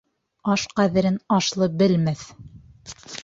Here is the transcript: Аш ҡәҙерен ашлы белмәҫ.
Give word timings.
Аш 0.53 0.63
ҡәҙерен 0.79 1.19
ашлы 1.37 1.69
белмәҫ. 1.83 2.27